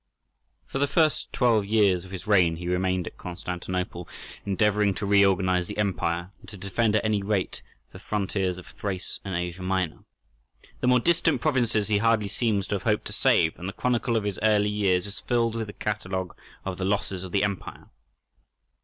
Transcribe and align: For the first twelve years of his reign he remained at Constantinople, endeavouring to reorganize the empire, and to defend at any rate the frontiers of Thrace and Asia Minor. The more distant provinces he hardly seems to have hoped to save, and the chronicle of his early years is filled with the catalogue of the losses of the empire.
For 0.65 0.79
the 0.79 0.87
first 0.87 1.31
twelve 1.31 1.63
years 1.63 2.05
of 2.05 2.09
his 2.09 2.25
reign 2.25 2.55
he 2.55 2.67
remained 2.67 3.05
at 3.05 3.19
Constantinople, 3.19 4.09
endeavouring 4.47 4.95
to 4.95 5.05
reorganize 5.05 5.67
the 5.67 5.77
empire, 5.77 6.31
and 6.39 6.49
to 6.49 6.57
defend 6.57 6.95
at 6.95 7.05
any 7.05 7.21
rate 7.21 7.61
the 7.91 7.99
frontiers 7.99 8.57
of 8.57 8.65
Thrace 8.65 9.19
and 9.23 9.35
Asia 9.35 9.61
Minor. 9.61 9.99
The 10.79 10.87
more 10.87 10.99
distant 10.99 11.39
provinces 11.39 11.87
he 11.87 11.99
hardly 11.99 12.29
seems 12.29 12.65
to 12.69 12.75
have 12.75 12.81
hoped 12.81 13.05
to 13.05 13.13
save, 13.13 13.59
and 13.59 13.69
the 13.69 13.73
chronicle 13.73 14.17
of 14.17 14.23
his 14.23 14.39
early 14.41 14.69
years 14.69 15.05
is 15.05 15.19
filled 15.19 15.53
with 15.53 15.67
the 15.67 15.73
catalogue 15.73 16.35
of 16.65 16.79
the 16.79 16.83
losses 16.85 17.23
of 17.23 17.31
the 17.31 17.43
empire. 17.43 17.87